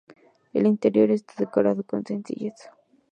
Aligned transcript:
El 0.53 0.65
interior 0.65 1.11
está 1.11 1.35
decorado 1.37 1.83
con 1.83 2.03
sencillez. 2.03 2.55